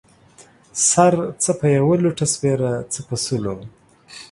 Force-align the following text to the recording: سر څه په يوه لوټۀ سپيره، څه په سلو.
سر 0.89 1.13
څه 1.43 1.51
په 1.59 1.67
يوه 1.77 1.95
لوټۀ 2.03 2.25
سپيره، 2.33 2.71
څه 2.93 2.99
په 3.07 3.15
سلو. 3.23 3.55